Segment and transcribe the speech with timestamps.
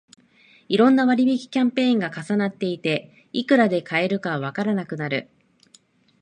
[0.67, 5.29] いろんな割引キャンペーンが重なっていて、いくらで買えるのかわからなくなる